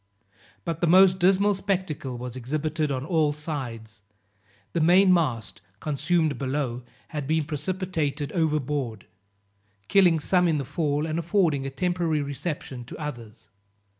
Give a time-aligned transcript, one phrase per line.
[0.65, 4.01] But the most dismal spectacle was exhibited on all sides;
[4.73, 9.05] the main mast, consumed below, had been precipitated overboard,
[9.87, 13.49] killing some in the fall, and affording a temporary reception to others.